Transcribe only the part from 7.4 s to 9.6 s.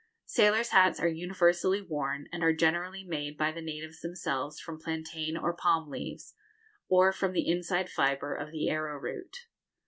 inside fibre of the arrowroot.